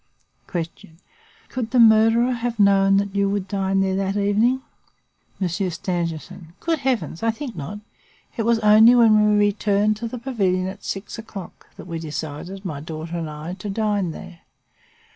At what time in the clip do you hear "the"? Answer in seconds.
1.69-1.79, 10.07-10.17